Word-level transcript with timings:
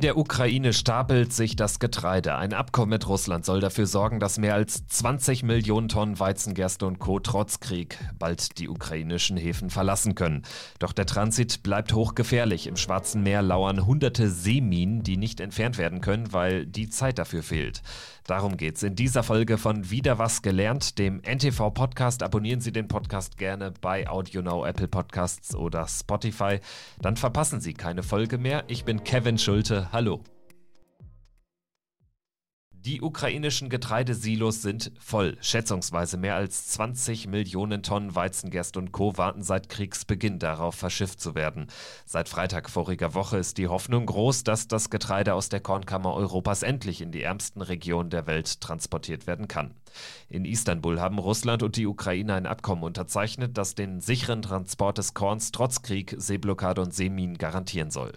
In 0.00 0.06
der 0.06 0.16
Ukraine 0.16 0.72
stapelt 0.72 1.30
sich 1.30 1.56
das 1.56 1.78
Getreide. 1.78 2.34
Ein 2.34 2.54
Abkommen 2.54 2.88
mit 2.88 3.06
Russland 3.06 3.44
soll 3.44 3.60
dafür 3.60 3.86
sorgen, 3.86 4.18
dass 4.18 4.38
mehr 4.38 4.54
als 4.54 4.86
20 4.86 5.42
Millionen 5.42 5.88
Tonnen 5.90 6.18
Weizengerste 6.18 6.86
und 6.86 7.00
Co. 7.00 7.18
trotz 7.20 7.60
Krieg 7.60 7.98
bald 8.18 8.56
die 8.56 8.70
ukrainischen 8.70 9.36
Häfen 9.36 9.68
verlassen 9.68 10.14
können. 10.14 10.44
Doch 10.78 10.94
der 10.94 11.04
Transit 11.04 11.62
bleibt 11.62 11.92
hochgefährlich. 11.92 12.66
Im 12.66 12.78
Schwarzen 12.78 13.22
Meer 13.22 13.42
lauern 13.42 13.84
hunderte 13.84 14.30
Seeminen, 14.30 15.02
die 15.02 15.18
nicht 15.18 15.38
entfernt 15.38 15.76
werden 15.76 16.00
können, 16.00 16.32
weil 16.32 16.64
die 16.64 16.88
Zeit 16.88 17.18
dafür 17.18 17.42
fehlt. 17.42 17.82
Darum 18.26 18.56
geht's 18.56 18.82
in 18.82 18.94
dieser 18.94 19.22
Folge 19.22 19.58
von 19.58 19.90
Wieder 19.90 20.18
was 20.18 20.40
gelernt, 20.40 20.98
dem 20.98 21.20
NTV 21.20 21.74
Podcast. 21.74 22.22
Abonnieren 22.22 22.60
Sie 22.60 22.70
den 22.70 22.86
Podcast 22.86 23.36
gerne 23.36 23.72
bei 23.80 24.08
AudioNow, 24.08 24.64
Apple 24.64 24.88
Podcasts 24.88 25.54
oder 25.54 25.88
Spotify. 25.88 26.60
Dann 27.00 27.16
verpassen 27.16 27.60
Sie 27.60 27.74
keine 27.74 28.02
Folge 28.02 28.38
mehr. 28.38 28.64
Ich 28.68 28.84
bin 28.84 29.02
Kevin 29.04 29.36
Schulte. 29.36 29.89
Hallo. 29.92 30.22
Die 32.70 33.02
ukrainischen 33.02 33.68
Getreidesilos 33.70 34.62
sind 34.62 34.92
voll. 35.00 35.36
Schätzungsweise 35.40 36.16
mehr 36.16 36.36
als 36.36 36.68
20 36.68 37.26
Millionen 37.26 37.82
Tonnen 37.82 38.14
Weizengerst 38.14 38.76
und 38.76 38.92
Co. 38.92 39.18
warten 39.18 39.42
seit 39.42 39.68
Kriegsbeginn 39.68 40.38
darauf, 40.38 40.76
verschifft 40.76 41.20
zu 41.20 41.34
werden. 41.34 41.66
Seit 42.06 42.28
Freitag 42.28 42.70
voriger 42.70 43.14
Woche 43.14 43.38
ist 43.38 43.58
die 43.58 43.66
Hoffnung 43.66 44.06
groß, 44.06 44.44
dass 44.44 44.68
das 44.68 44.90
Getreide 44.90 45.34
aus 45.34 45.48
der 45.48 45.58
Kornkammer 45.58 46.14
Europas 46.14 46.62
endlich 46.62 47.00
in 47.00 47.10
die 47.10 47.22
ärmsten 47.22 47.60
Regionen 47.60 48.10
der 48.10 48.28
Welt 48.28 48.60
transportiert 48.60 49.26
werden 49.26 49.48
kann. 49.48 49.74
In 50.28 50.44
Istanbul 50.44 51.00
haben 51.00 51.18
Russland 51.18 51.64
und 51.64 51.74
die 51.74 51.88
Ukraine 51.88 52.34
ein 52.34 52.46
Abkommen 52.46 52.84
unterzeichnet, 52.84 53.58
das 53.58 53.74
den 53.74 54.00
sicheren 54.00 54.42
Transport 54.42 54.98
des 54.98 55.14
Korns 55.14 55.50
trotz 55.50 55.82
Krieg, 55.82 56.14
Seeblockade 56.16 56.80
und 56.80 56.94
Seeminen 56.94 57.38
garantieren 57.38 57.90
soll. 57.90 58.12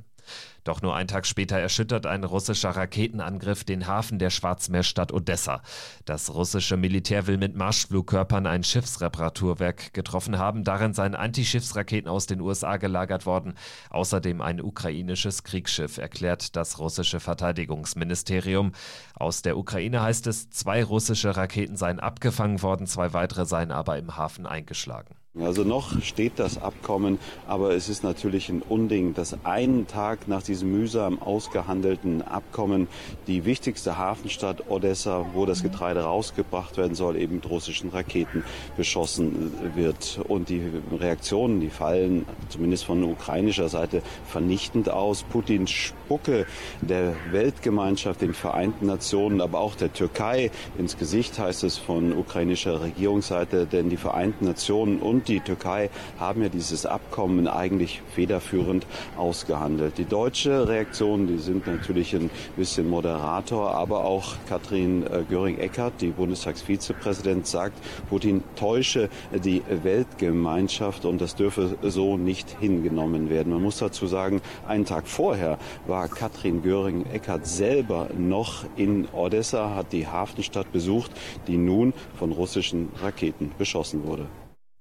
Doch 0.63 0.81
nur 0.81 0.95
einen 0.95 1.07
Tag 1.07 1.25
später 1.25 1.57
erschüttert 1.57 2.05
ein 2.05 2.23
russischer 2.23 2.69
Raketenangriff 2.69 3.63
den 3.63 3.87
Hafen 3.87 4.17
der 4.17 4.29
Schwarzmeerstadt 4.29 5.11
Odessa. 5.11 5.61
Das 6.05 6.33
russische 6.33 6.77
Militär 6.77 7.27
will 7.27 7.37
mit 7.37 7.55
Marschflugkörpern 7.55 8.47
ein 8.47 8.63
Schiffsreparaturwerk 8.63 9.93
getroffen 9.93 10.37
haben. 10.37 10.63
Darin 10.63 10.93
seien 10.93 11.15
Antischiffsraketen 11.15 12.09
aus 12.09 12.27
den 12.27 12.39
USA 12.39 12.77
gelagert 12.77 13.25
worden. 13.25 13.55
Außerdem 13.89 14.41
ein 14.41 14.61
ukrainisches 14.61 15.43
Kriegsschiff, 15.43 15.97
erklärt 15.97 16.55
das 16.55 16.79
russische 16.79 17.19
Verteidigungsministerium. 17.19 18.71
Aus 19.15 19.41
der 19.41 19.57
Ukraine 19.57 20.01
heißt 20.01 20.27
es, 20.27 20.49
zwei 20.49 20.83
russische 20.83 21.35
Raketen 21.35 21.75
seien 21.75 21.99
abgefangen 21.99 22.61
worden, 22.61 22.87
zwei 22.87 23.13
weitere 23.13 23.45
seien 23.45 23.71
aber 23.71 23.97
im 23.97 24.15
Hafen 24.15 24.45
eingeschlagen. 24.45 25.15
Also 25.41 25.63
noch 25.63 25.99
steht 26.03 26.33
das 26.35 26.61
Abkommen, 26.61 27.17
aber 27.47 27.71
es 27.71 27.89
ist 27.89 28.03
natürlich 28.03 28.49
ein 28.49 28.61
Unding, 28.61 29.15
dass 29.15 29.35
einen 29.43 29.87
Tag 29.87 30.27
nach 30.27 30.43
diesem 30.43 30.71
mühsam 30.71 31.19
ausgehandelten 31.19 32.21
Abkommen 32.21 32.87
die 33.25 33.43
wichtigste 33.43 33.97
Hafenstadt 33.97 34.69
Odessa, 34.69 35.25
wo 35.33 35.47
das 35.47 35.63
Getreide 35.63 36.01
rausgebracht 36.01 36.77
werden 36.77 36.93
soll, 36.93 37.17
eben 37.17 37.37
mit 37.37 37.49
russischen 37.49 37.89
Raketen 37.89 38.43
beschossen 38.77 39.51
wird. 39.73 40.19
Und 40.27 40.49
die 40.49 40.61
Reaktionen, 40.91 41.61
die 41.61 41.71
fallen 41.71 42.27
zumindest 42.49 42.85
von 42.85 43.03
ukrainischer 43.03 43.69
Seite 43.69 44.03
vernichtend 44.27 44.89
aus. 44.89 45.23
Putins 45.23 45.71
Spucke 45.71 46.45
der 46.81 47.15
Weltgemeinschaft, 47.31 48.21
den 48.21 48.35
Vereinten 48.35 48.85
Nationen, 48.85 49.41
aber 49.41 49.61
auch 49.61 49.73
der 49.73 49.91
Türkei 49.91 50.51
ins 50.77 50.95
Gesicht 50.95 51.39
heißt 51.39 51.63
es 51.63 51.79
von 51.79 52.15
ukrainischer 52.15 52.81
Regierungsseite, 52.81 53.65
denn 53.65 53.89
die 53.89 53.97
Vereinten 53.97 54.45
Nationen 54.45 54.99
und 54.99 55.22
und 55.23 55.29
die 55.29 55.39
Türkei 55.39 55.89
haben 56.19 56.41
ja 56.43 56.49
dieses 56.49 56.85
Abkommen 56.85 57.47
eigentlich 57.47 58.01
federführend 58.13 58.85
ausgehandelt. 59.17 59.97
Die 59.97 60.03
deutsche 60.03 60.67
Reaktion, 60.67 61.27
die 61.27 61.37
sind 61.37 61.65
natürlich 61.65 62.13
ein 62.13 62.29
bisschen 62.57 62.89
Moderator, 62.89 63.71
aber 63.71 64.03
auch 64.03 64.35
Katrin 64.49 65.05
äh, 65.07 65.23
Göring-Eckardt, 65.29 66.01
die 66.01 66.09
Bundestagsvizepräsident, 66.09 67.47
sagt, 67.47 67.77
Putin 68.09 68.43
täusche 68.57 69.09
die 69.33 69.61
Weltgemeinschaft 69.83 71.05
und 71.05 71.21
das 71.21 71.35
dürfe 71.35 71.77
so 71.81 72.17
nicht 72.17 72.57
hingenommen 72.59 73.29
werden. 73.29 73.53
Man 73.53 73.63
muss 73.63 73.77
dazu 73.77 74.07
sagen, 74.07 74.41
einen 74.67 74.83
Tag 74.83 75.07
vorher 75.07 75.57
war 75.87 76.09
Katrin 76.09 76.63
Göring-Eckardt 76.63 77.47
selber 77.47 78.09
noch 78.17 78.65
in 78.75 79.07
Odessa, 79.13 79.73
hat 79.73 79.93
die 79.93 80.05
Hafenstadt 80.05 80.71
besucht, 80.73 81.11
die 81.47 81.57
nun 81.57 81.93
von 82.19 82.33
russischen 82.33 82.89
Raketen 83.01 83.51
beschossen 83.57 84.05
wurde. 84.05 84.27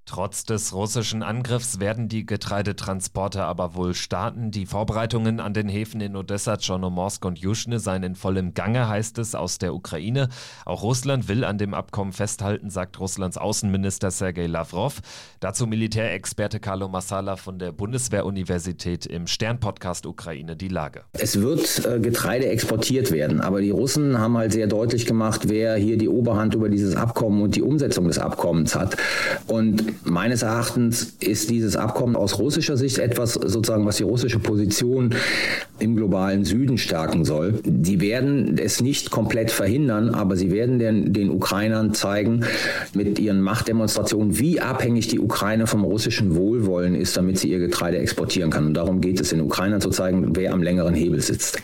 Trotz 0.04 0.44
des 0.44 0.74
russischen 0.74 1.22
Angriffs 1.22 1.78
werden 1.78 2.08
die 2.08 2.26
Getreidetransporte 2.26 3.44
aber 3.44 3.76
wohl 3.76 3.94
starten. 3.94 4.50
Die 4.50 4.66
Vorbereitungen 4.66 5.38
an 5.38 5.54
den 5.54 5.68
Häfen 5.68 6.00
in 6.00 6.16
Odessa, 6.16 6.56
Tschernomorsk 6.56 7.24
und 7.24 7.38
Juschne 7.38 7.78
seien 7.78 8.02
in 8.02 8.16
vollem 8.16 8.52
Gange, 8.52 8.88
heißt 8.88 9.18
es 9.18 9.36
aus 9.36 9.58
der 9.58 9.74
Ukraine. 9.74 10.28
Auch 10.66 10.82
Russland 10.82 11.28
will 11.28 11.44
an 11.44 11.56
dem 11.56 11.72
Abkommen 11.72 12.12
festhalten, 12.12 12.68
sagt 12.68 12.98
Russlands 12.98 13.38
Außenminister 13.38 14.10
Sergei 14.10 14.46
Lavrov. 14.46 15.00
Dazu 15.38 15.68
Militärexperte 15.68 16.58
Carlo 16.58 16.88
Massala 16.88 17.36
von 17.36 17.60
der 17.60 17.70
Bundeswehruniversität 17.70 19.06
im 19.06 19.28
Stern-Podcast 19.28 20.04
Ukraine 20.06 20.56
die 20.56 20.68
Lage. 20.68 21.04
Es 21.12 21.40
wird 21.40 21.86
äh, 21.86 22.00
Getreide 22.00 22.46
exportiert 22.46 23.12
werden, 23.12 23.40
aber 23.40 23.60
die 23.60 23.70
Russen 23.70 24.18
haben 24.18 24.36
halt 24.36 24.52
sehr 24.52 24.66
deutlich 24.66 25.06
gemacht, 25.06 25.48
wer 25.48 25.76
hier 25.76 25.96
die 25.96 26.08
Oberhand 26.08 26.54
über 26.54 26.68
dieses 26.68 26.96
Abkommen 26.96 27.40
und 27.40 27.54
die 27.54 27.62
Umsetzung 27.62 28.08
des 28.08 28.18
Abkommens 28.18 28.74
hat. 28.74 28.96
Und 29.46 29.91
meines 30.04 30.42
Erachtens 30.42 31.16
ist 31.20 31.50
dieses 31.50 31.76
Abkommen 31.76 32.16
aus 32.16 32.38
russischer 32.38 32.76
Sicht 32.76 32.98
etwas, 32.98 33.34
sozusagen, 33.34 33.86
was 33.86 33.96
die 33.96 34.02
russische 34.02 34.38
Position 34.38 35.14
im 35.78 35.96
globalen 35.96 36.44
Süden 36.44 36.78
stärken 36.78 37.24
soll. 37.24 37.60
Die 37.64 38.00
werden 38.00 38.58
es 38.58 38.80
nicht 38.80 39.10
komplett 39.10 39.50
verhindern, 39.50 40.10
aber 40.10 40.36
sie 40.36 40.50
werden 40.50 40.78
den, 40.78 41.12
den 41.12 41.30
Ukrainern 41.30 41.94
zeigen 41.94 42.44
mit 42.94 43.18
ihren 43.18 43.40
Machtdemonstrationen, 43.40 44.38
wie 44.38 44.60
abhängig 44.60 45.08
die 45.08 45.20
Ukraine 45.20 45.66
vom 45.66 45.84
russischen 45.84 46.34
Wohlwollen 46.36 46.94
ist, 46.94 47.16
damit 47.16 47.38
sie 47.38 47.50
ihr 47.50 47.58
Getreide 47.58 47.98
exportieren 47.98 48.50
kann. 48.50 48.66
Und 48.66 48.74
darum 48.74 49.00
geht 49.00 49.20
es 49.20 49.30
den 49.30 49.40
Ukrainern 49.40 49.80
zu 49.80 49.90
zeigen, 49.90 50.36
wer 50.36 50.52
am 50.52 50.62
längeren 50.62 50.94
Hebel 50.94 51.20
sitzt. 51.20 51.62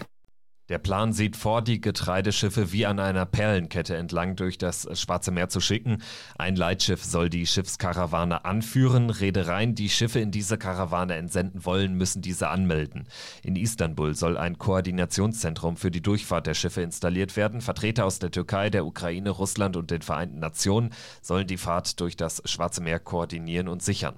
Der 0.68 0.78
Plan 0.78 1.14
sieht 1.14 1.36
vor, 1.36 1.62
die 1.62 1.80
Getreideschiffe 1.80 2.72
wie 2.72 2.84
an 2.84 2.98
einer 2.98 3.24
Perlenkette 3.24 3.96
entlang 3.96 4.36
durch 4.36 4.58
das 4.58 4.86
Schwarze 5.00 5.30
Meer 5.30 5.48
zu 5.48 5.60
schicken. 5.60 6.02
Ein 6.36 6.56
Leitschiff 6.56 7.02
soll 7.02 7.30
die 7.30 7.46
Schiffskarawane 7.46 8.44
anführen. 8.44 9.08
Reedereien, 9.08 9.74
die 9.74 9.88
Schiffe 9.88 10.20
in 10.20 10.30
diese 10.30 10.58
Karawane 10.58 11.14
entsenden 11.14 11.64
wollen, 11.64 11.94
müssen 11.94 12.20
diese 12.20 12.48
anmelden. 12.48 13.08
In 13.42 13.56
Istanbul 13.56 14.14
soll 14.14 14.36
ein 14.36 14.58
Koordinationszentrum 14.58 15.78
für 15.78 15.90
die 15.90 16.02
Durchfahrt 16.02 16.46
der 16.46 16.54
Schiffe 16.54 16.82
installiert 16.82 17.36
werden. 17.36 17.62
Vertreter 17.62 18.04
aus 18.04 18.18
der 18.18 18.30
Türkei, 18.30 18.68
der 18.68 18.84
Ukraine, 18.84 19.30
Russland 19.30 19.74
und 19.74 19.90
den 19.90 20.02
Vereinten 20.02 20.38
Nationen 20.38 20.90
sollen 21.22 21.46
die 21.46 21.56
Fahrt 21.56 21.98
durch 22.00 22.16
das 22.16 22.42
Schwarze 22.44 22.82
Meer 22.82 23.00
koordinieren 23.00 23.68
und 23.68 23.82
sichern. 23.82 24.16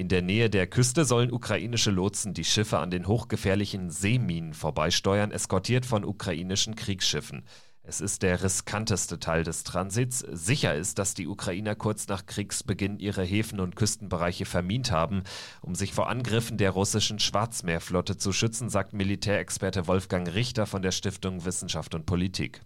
In 0.00 0.08
der 0.08 0.22
Nähe 0.22 0.48
der 0.48 0.66
Küste 0.66 1.04
sollen 1.04 1.30
ukrainische 1.30 1.90
Lotsen 1.90 2.32
die 2.32 2.46
Schiffe 2.46 2.78
an 2.78 2.90
den 2.90 3.06
hochgefährlichen 3.06 3.90
Seeminen 3.90 4.54
vorbeisteuern, 4.54 5.30
eskortiert 5.30 5.84
von 5.84 6.06
ukrainischen 6.06 6.74
Kriegsschiffen. 6.74 7.44
Es 7.82 8.00
ist 8.00 8.22
der 8.22 8.42
riskanteste 8.42 9.18
Teil 9.20 9.44
des 9.44 9.62
Transits. 9.62 10.20
Sicher 10.20 10.74
ist, 10.74 10.98
dass 10.98 11.12
die 11.12 11.28
Ukrainer 11.28 11.74
kurz 11.74 12.08
nach 12.08 12.24
Kriegsbeginn 12.24 12.98
ihre 12.98 13.24
Häfen 13.24 13.60
und 13.60 13.76
Küstenbereiche 13.76 14.46
vermint 14.46 14.90
haben, 14.90 15.22
um 15.60 15.74
sich 15.74 15.92
vor 15.92 16.08
Angriffen 16.08 16.56
der 16.56 16.70
russischen 16.70 17.18
Schwarzmeerflotte 17.18 18.16
zu 18.16 18.32
schützen, 18.32 18.70
sagt 18.70 18.94
Militärexperte 18.94 19.86
Wolfgang 19.86 20.32
Richter 20.32 20.64
von 20.64 20.80
der 20.80 20.92
Stiftung 20.92 21.44
Wissenschaft 21.44 21.94
und 21.94 22.06
Politik. 22.06 22.62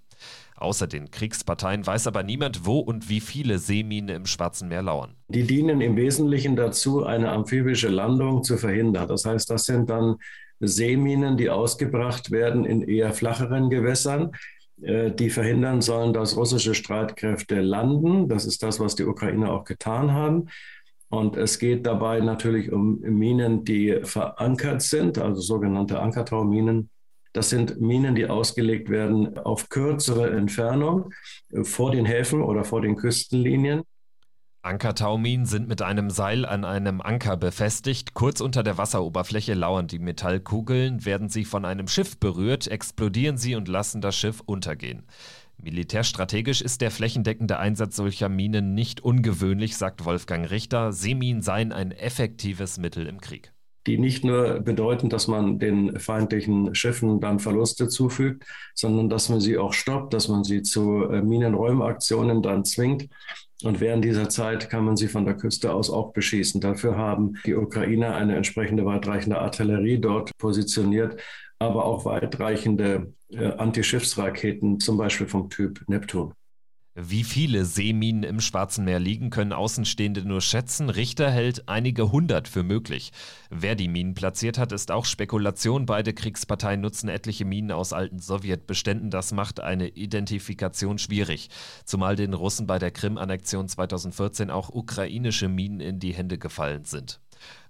Außer 0.57 0.87
den 0.87 1.11
Kriegsparteien 1.11 1.87
weiß 1.87 2.07
aber 2.07 2.23
niemand, 2.23 2.65
wo 2.65 2.79
und 2.79 3.09
wie 3.09 3.21
viele 3.21 3.59
Seeminen 3.59 4.15
im 4.15 4.27
Schwarzen 4.27 4.69
Meer 4.69 4.83
lauern. 4.83 5.15
Die 5.29 5.43
dienen 5.43 5.81
im 5.81 5.97
Wesentlichen 5.97 6.55
dazu, 6.55 7.05
eine 7.05 7.33
amphibische 7.33 7.89
Landung 7.89 8.45
zu 8.45 8.57
verhindern. 8.57 9.09
Das 9.09 9.25
heißt, 9.25 9.50
das 9.50 9.65
sind 9.65 9.91
dann 9.91 10.17
Seeminen, 10.61 11.37
die 11.37 11.50
ausgebracht 11.50 12.31
werden 12.31 12.65
in 12.65 12.82
eher 12.82 13.12
flacheren 13.12 13.69
Gewässern 13.69 14.31
äh, 14.82 15.12
die 15.12 15.31
verhindern 15.31 15.81
sollen, 15.81 16.12
dass 16.12 16.37
russische 16.37 16.75
Streitkräfte 16.75 17.61
landen. 17.61 18.29
Das 18.29 18.44
ist 18.44 18.62
das, 18.62 18.81
was 18.81 18.94
die 18.94 19.05
Ukrainer 19.05 19.53
auch 19.53 19.65
getan 19.65 20.12
haben. 20.12 20.49
Und 21.09 21.37
es 21.37 21.59
geht 21.59 21.87
dabei 21.87 22.20
natürlich 22.20 22.73
um 22.73 23.00
Minen, 23.00 23.65
die 23.65 24.00
verankert 24.03 24.82
sind, 24.82 25.19
also 25.19 25.41
sogenannte 25.41 26.00
Ankertauminen. 26.00 26.91
Das 27.34 27.50
sind 27.50 27.81
Minen, 27.81 28.14
die 28.14 28.28
ausgelegt 28.28 28.88
werden 28.88 29.36
auf 29.38 29.69
kürzere 29.69 30.31
Entfernung 30.31 31.12
äh, 31.50 31.64
vor 31.64 31.90
den 31.90 32.06
Häfen 32.06 32.40
oder 32.40 32.64
vor 32.64 32.81
den 32.81 32.96
Küstenlinien. 32.96 33.82
Ankertauminen 34.62 35.44
sind 35.44 35.69
mit 35.69 35.82
einem 35.82 36.08
Seil 36.08 36.46
an 36.46 36.64
einem 36.64 37.02
Anker 37.02 37.36
befestigt. 37.36 38.14
Kurz 38.14 38.40
unter 38.40 38.62
der 38.62 38.78
Wasseroberfläche 38.78 39.52
lauern 39.52 39.88
die 39.88 39.98
Metallkugeln. 39.98 41.04
Werden 41.04 41.28
sie 41.28 41.44
von 41.44 41.66
einem 41.66 41.88
Schiff 41.88 42.16
berührt, 42.19 42.69
explodieren 42.69 43.36
sie 43.36 43.56
und 43.56 43.69
lassen 43.69 44.00
das 44.00 44.16
Schiff 44.16 44.40
untergehen. 44.46 45.02
Militärstrategisch 45.60 46.62
ist 46.62 46.81
der 46.82 46.92
flächendeckende 46.92 47.58
Einsatz 47.58 47.96
solcher 47.96 48.28
Minen 48.28 48.75
nicht 48.75 49.00
ungewöhnlich, 49.00 49.76
sagt 49.76 50.04
Wolfgang 50.04 50.48
Richter. 50.50 50.92
Seeminen 50.92 51.42
seien 51.42 51.72
ein 51.72 51.90
effektives 51.90 52.78
Mittel 52.78 53.06
im 53.06 53.20
Krieg. 53.20 53.54
Die 53.86 53.98
nicht 53.98 54.25
nur 54.25 54.60
bedeuten, 54.60 55.08
dass 55.08 55.28
man 55.28 55.58
den 55.58 55.98
feindlichen 55.98 56.75
Schiffen 56.75 57.20
dann 57.20 57.38
Verluste 57.38 57.88
zufügt, 57.88 58.44
sondern 58.75 59.08
dass 59.08 59.28
man 59.28 59.40
sie 59.40 59.58
auch 59.58 59.72
stoppt, 59.72 60.14
dass 60.14 60.28
man 60.28 60.44
sie 60.44 60.62
zu 60.62 61.04
äh, 61.04 61.22
Minenräumaktionen 61.22 62.42
dann 62.42 62.64
zwingt. 62.64 63.08
Und 63.62 63.81
während 63.81 64.04
dieser 64.04 64.28
Zeit 64.28 64.69
kann 64.69 64.84
man 64.84 64.96
sie 64.96 65.08
von 65.08 65.25
der 65.25 65.36
Küste 65.36 65.72
aus 65.72 65.90
auch 65.90 66.12
beschießen. 66.12 66.60
Dafür 66.60 66.96
haben 66.96 67.34
die 67.46 67.54
Ukrainer 67.54 68.14
eine 68.14 68.36
entsprechende 68.36 68.84
weitreichende 68.84 69.38
Artillerie 69.38 69.98
dort 69.98 70.36
positioniert, 70.38 71.20
aber 71.58 71.84
auch 71.84 72.04
weitreichende 72.04 73.14
äh, 73.31 73.52
Antischiffsraketen, 73.52 74.81
zum 74.81 74.96
Beispiel 74.96 75.26
vom 75.26 75.50
Typ 75.50 75.82
Neptun. 75.88 76.34
Wie 76.96 77.25
viele 77.25 77.64
Seeminen 77.64 78.23
im 78.23 78.41
Schwarzen 78.41 78.85
Meer 78.85 79.00
liegen, 79.00 79.31
können 79.31 79.52
Außenstehende 79.52 80.25
nur 80.25 80.41
schätzen. 80.41 80.91
Richter 80.91 81.29
hält 81.29 81.69
einige 81.69 82.12
hundert 82.12 82.46
für 82.46 82.62
möglich. 82.62 83.11
Wer 83.50 83.75
die 83.75 83.88
Minen 83.88 84.14
platziert 84.14 84.58
hat, 84.58 84.70
ist 84.70 84.93
auch 84.93 85.05
Spekulation. 85.05 85.87
Beide 85.87 86.14
Kriegsparteien 86.14 86.81
nutzen 86.81 87.08
etliche 87.08 87.44
Minen 87.44 87.73
aus 87.73 87.93
alten 87.93 88.20
Sowjetbeständen. 88.20 89.11
Das 89.11 89.32
macht 89.32 89.58
eine 89.58 89.88
Identifikation 89.88 90.99
schwierig. 90.99 91.50
Zumal 91.85 92.14
den 92.14 92.32
Russen 92.32 92.69
bei 92.69 92.79
der 92.79 92.93
Krim-Annexion 92.93 93.67
2014 93.67 94.50
auch 94.50 94.69
ukrainische 94.69 95.49
Minen 95.49 95.81
in 95.81 95.99
die 95.99 96.14
Hände 96.14 96.38
gefallen 96.38 96.85
sind. 96.85 97.19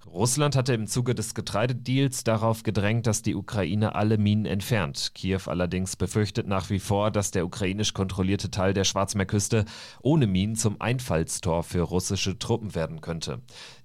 Russland 0.07 0.55
hatte 0.55 0.75
im 0.75 0.87
Zuge 0.87 1.15
des 1.15 1.35
Getreidedeals 1.35 2.25
darauf 2.25 2.63
gedrängt, 2.63 3.07
dass 3.07 3.23
die 3.23 3.35
Ukraine 3.35 3.95
alle 3.95 4.19
Minen 4.19 4.45
entfernt. 4.45 5.13
Kiew 5.15 5.41
allerdings 5.47 5.97
befürchtet 5.97 6.47
nach 6.47 6.69
wie 6.71 6.79
vor, 6.79 7.11
dass 7.11 7.31
der 7.31 7.47
ukrainisch 7.47 7.95
kontrollierte 7.95 8.51
Teil 8.51 8.75
der 8.75 8.85
Schwarzmeerküste 8.85 9.65
ohne 10.03 10.27
Minen 10.27 10.57
zum 10.57 10.81
Einfallstor 10.81 11.63
für 11.63 11.83
russische 11.83 12.39
Truppen 12.39 12.75
werden 12.75 13.01
könnte. 13.01 13.41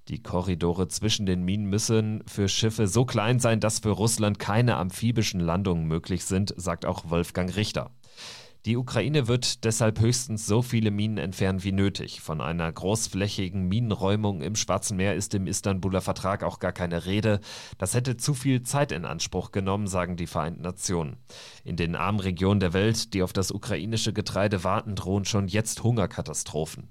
Die 0.09 0.21
Korridore 0.21 0.87
zwischen 0.87 1.25
den 1.25 1.43
Minen 1.43 1.65
müssen 1.65 2.23
für 2.27 2.49
Schiffe 2.49 2.87
so 2.87 3.05
klein 3.05 3.39
sein, 3.39 3.59
dass 3.59 3.79
für 3.79 3.91
Russland 3.91 4.39
keine 4.39 4.75
amphibischen 4.75 5.39
Landungen 5.39 5.85
möglich 5.85 6.25
sind, 6.25 6.53
sagt 6.57 6.85
auch 6.85 7.09
Wolfgang 7.09 7.55
Richter. 7.55 7.91
Die 8.65 8.75
Ukraine 8.75 9.29
wird 9.29 9.63
deshalb 9.63 10.01
höchstens 10.01 10.45
so 10.45 10.61
viele 10.61 10.91
Minen 10.91 11.17
entfernen 11.17 11.63
wie 11.63 11.71
nötig. 11.71 12.19
Von 12.19 12.41
einer 12.41 12.69
großflächigen 12.69 13.69
Minenräumung 13.69 14.41
im 14.41 14.57
Schwarzen 14.57 14.97
Meer 14.97 15.15
ist 15.15 15.33
im 15.33 15.47
Istanbuler 15.47 16.01
Vertrag 16.01 16.43
auch 16.43 16.59
gar 16.59 16.73
keine 16.73 17.05
Rede. 17.05 17.39
Das 17.77 17.93
hätte 17.93 18.17
zu 18.17 18.33
viel 18.33 18.61
Zeit 18.63 18.91
in 18.91 19.05
Anspruch 19.05 19.53
genommen, 19.53 19.87
sagen 19.87 20.17
die 20.17 20.27
Vereinten 20.27 20.61
Nationen. 20.61 21.15
In 21.63 21.77
den 21.77 21.95
armen 21.95 22.19
Regionen 22.19 22.59
der 22.59 22.73
Welt, 22.73 23.13
die 23.13 23.23
auf 23.23 23.31
das 23.31 23.51
ukrainische 23.51 24.11
Getreide 24.11 24.65
warten, 24.65 24.95
drohen 24.95 25.23
schon 25.23 25.47
jetzt 25.47 25.81
Hungerkatastrophen. 25.81 26.89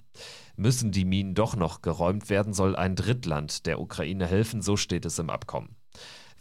Müssen 0.56 0.90
die 0.90 1.04
Minen 1.04 1.34
doch 1.34 1.54
noch 1.54 1.82
geräumt 1.82 2.30
werden, 2.30 2.54
soll 2.54 2.76
ein 2.76 2.96
Drittland 2.96 3.66
der 3.66 3.78
Ukraine 3.78 4.26
helfen, 4.26 4.62
so 4.62 4.78
steht 4.78 5.04
es 5.04 5.18
im 5.18 5.28
Abkommen. 5.28 5.76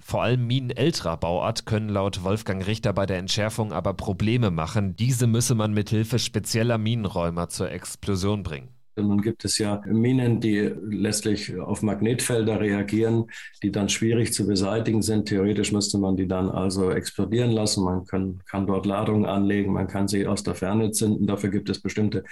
Vor 0.09 0.23
allem 0.23 0.47
Minen 0.47 0.69
älterer 0.69 1.17
Bauart 1.17 1.65
können 1.65 1.89
laut 1.89 2.23
Wolfgang 2.23 2.65
Richter 2.65 2.93
bei 2.93 3.05
der 3.05 3.17
Entschärfung 3.17 3.73
aber 3.73 3.93
Probleme 3.93 4.51
machen. 4.51 4.95
Diese 4.95 5.27
müsse 5.27 5.53
man 5.53 5.73
mit 5.73 5.89
Hilfe 5.89 6.17
spezieller 6.17 6.77
Minenräumer 6.77 7.49
zur 7.49 7.71
Explosion 7.71 8.41
bringen. 8.41 8.69
Nun 8.95 9.21
gibt 9.21 9.43
es 9.43 9.57
ja 9.57 9.81
Minen, 9.85 10.39
die 10.39 10.71
letztlich 10.81 11.59
auf 11.59 11.81
Magnetfelder 11.81 12.61
reagieren, 12.61 13.25
die 13.61 13.69
dann 13.69 13.89
schwierig 13.89 14.31
zu 14.31 14.47
beseitigen 14.47 15.01
sind. 15.01 15.27
Theoretisch 15.27 15.73
müsste 15.73 15.97
man 15.97 16.15
die 16.15 16.25
dann 16.25 16.49
also 16.49 16.89
explodieren 16.89 17.51
lassen. 17.51 17.83
Man 17.83 18.05
kann, 18.05 18.39
kann 18.49 18.65
dort 18.65 18.85
Ladungen 18.85 19.25
anlegen, 19.25 19.73
man 19.73 19.87
kann 19.87 20.07
sie 20.07 20.25
aus 20.25 20.41
der 20.41 20.55
Ferne 20.55 20.91
zünden. 20.91 21.27
Dafür 21.27 21.49
gibt 21.49 21.69
es 21.69 21.81
bestimmte 21.81 22.23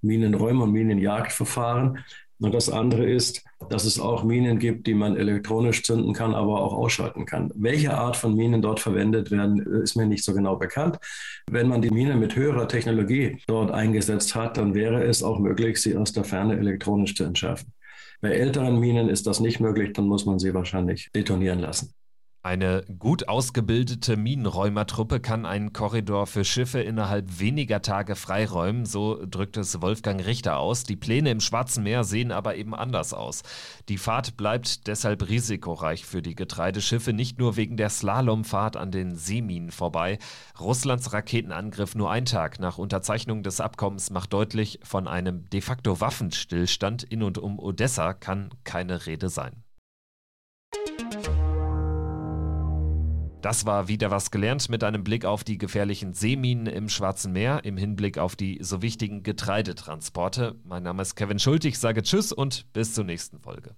Minenräume 0.00 0.62
und 0.62 0.72
Minenjagdverfahren. 0.72 1.98
Und 2.40 2.54
das 2.54 2.70
andere 2.70 3.04
ist, 3.04 3.44
dass 3.68 3.84
es 3.84 3.98
auch 3.98 4.22
Minen 4.22 4.58
gibt, 4.58 4.86
die 4.86 4.94
man 4.94 5.16
elektronisch 5.16 5.82
zünden 5.82 6.12
kann, 6.12 6.34
aber 6.34 6.62
auch 6.62 6.72
ausschalten 6.72 7.26
kann. 7.26 7.50
Welche 7.54 7.94
Art 7.94 8.16
von 8.16 8.36
Minen 8.36 8.62
dort 8.62 8.78
verwendet 8.78 9.30
werden, 9.30 9.58
ist 9.82 9.96
mir 9.96 10.06
nicht 10.06 10.24
so 10.24 10.32
genau 10.32 10.56
bekannt. 10.56 10.98
Wenn 11.50 11.68
man 11.68 11.82
die 11.82 11.90
Mine 11.90 12.14
mit 12.16 12.36
höherer 12.36 12.68
Technologie 12.68 13.38
dort 13.48 13.72
eingesetzt 13.72 14.34
hat, 14.36 14.56
dann 14.56 14.74
wäre 14.74 15.02
es 15.02 15.22
auch 15.22 15.40
möglich, 15.40 15.82
sie 15.82 15.96
aus 15.96 16.12
der 16.12 16.24
Ferne 16.24 16.56
elektronisch 16.56 17.16
zu 17.16 17.24
entschärfen. 17.24 17.72
Bei 18.20 18.30
älteren 18.30 18.78
Minen 18.78 19.08
ist 19.08 19.26
das 19.26 19.40
nicht 19.40 19.60
möglich, 19.60 19.92
dann 19.92 20.06
muss 20.06 20.24
man 20.24 20.38
sie 20.38 20.54
wahrscheinlich 20.54 21.10
detonieren 21.14 21.60
lassen. 21.60 21.94
Eine 22.48 22.82
gut 22.98 23.28
ausgebildete 23.28 24.16
Minenräumertruppe 24.16 25.20
kann 25.20 25.44
einen 25.44 25.74
Korridor 25.74 26.26
für 26.26 26.46
Schiffe 26.46 26.80
innerhalb 26.80 27.40
weniger 27.40 27.82
Tage 27.82 28.16
freiräumen, 28.16 28.86
so 28.86 29.22
drückt 29.26 29.58
es 29.58 29.82
Wolfgang 29.82 30.24
Richter 30.24 30.56
aus. 30.56 30.84
Die 30.84 30.96
Pläne 30.96 31.30
im 31.30 31.40
Schwarzen 31.40 31.82
Meer 31.82 32.04
sehen 32.04 32.32
aber 32.32 32.56
eben 32.56 32.74
anders 32.74 33.12
aus. 33.12 33.42
Die 33.90 33.98
Fahrt 33.98 34.38
bleibt 34.38 34.86
deshalb 34.86 35.28
risikoreich 35.28 36.06
für 36.06 36.22
die 36.22 36.34
Getreideschiffe, 36.34 37.12
nicht 37.12 37.38
nur 37.38 37.56
wegen 37.56 37.76
der 37.76 37.90
Slalomfahrt 37.90 38.78
an 38.78 38.92
den 38.92 39.14
Seeminen 39.14 39.70
vorbei. 39.70 40.18
Russlands 40.58 41.12
Raketenangriff 41.12 41.94
nur 41.94 42.10
ein 42.10 42.24
Tag 42.24 42.60
nach 42.60 42.78
Unterzeichnung 42.78 43.42
des 43.42 43.60
Abkommens 43.60 44.08
macht 44.08 44.32
deutlich, 44.32 44.80
von 44.84 45.06
einem 45.06 45.44
de 45.50 45.60
facto 45.60 46.00
Waffenstillstand 46.00 47.02
in 47.02 47.22
und 47.22 47.36
um 47.36 47.58
Odessa 47.58 48.14
kann 48.14 48.48
keine 48.64 49.04
Rede 49.04 49.28
sein. 49.28 49.67
Das 53.40 53.66
war 53.66 53.86
wieder 53.86 54.10
was 54.10 54.32
gelernt 54.32 54.68
mit 54.68 54.82
einem 54.82 55.04
Blick 55.04 55.24
auf 55.24 55.44
die 55.44 55.58
gefährlichen 55.58 56.12
Seeminen 56.12 56.66
im 56.66 56.88
Schwarzen 56.88 57.32
Meer 57.32 57.64
im 57.64 57.76
Hinblick 57.76 58.18
auf 58.18 58.34
die 58.34 58.58
so 58.62 58.82
wichtigen 58.82 59.22
Getreidetransporte. 59.22 60.56
Mein 60.64 60.82
Name 60.82 61.02
ist 61.02 61.14
Kevin 61.14 61.38
Schultig, 61.38 61.78
sage 61.78 62.02
Tschüss 62.02 62.32
und 62.32 62.72
bis 62.72 62.94
zur 62.94 63.04
nächsten 63.04 63.38
Folge. 63.38 63.76